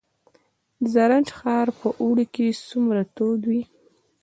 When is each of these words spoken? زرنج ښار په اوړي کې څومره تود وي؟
زرنج 0.91 1.27
ښار 1.37 1.67
په 1.79 1.87
اوړي 2.01 2.25
کې 2.33 2.47
څومره 2.69 3.01
تود 3.15 3.41
وي؟ 3.49 3.61